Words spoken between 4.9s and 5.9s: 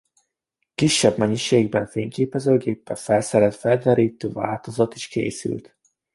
is készült.